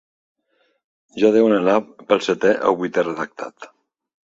Ja 1.23 1.31
deuen 1.35 1.53
anar 1.59 1.77
pel 2.13 2.25
setè 2.31 2.57
o 2.73 2.77
vuitè 2.83 3.07
redactat. 3.11 3.73